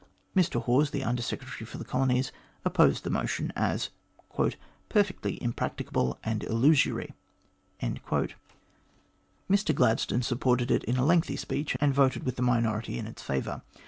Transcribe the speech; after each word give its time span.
Mr 0.35 0.59
Hawes, 0.63 0.89
the 0.89 1.03
Under 1.03 1.21
Secretary 1.21 1.63
for 1.63 1.77
the 1.77 1.85
Colonies, 1.85 2.31
opposed 2.65 3.03
the 3.03 3.11
motion 3.11 3.53
as" 3.55 3.89
perfectly 4.89 5.37
impracticable 5.43 6.17
and 6.23 6.43
illusory." 6.45 7.13
Mr 7.79 9.75
Gladstone 9.75 10.23
supported 10.23 10.71
it 10.71 10.83
in 10.85 10.97
a 10.97 11.05
lengthy 11.05 11.35
speech, 11.35 11.77
and 11.79 11.93
voted 11.93 12.23
with 12.23 12.35
the 12.35 12.41
minority 12.41 12.97
in 12.97 13.05
its 13.05 13.21
favour. 13.21 13.61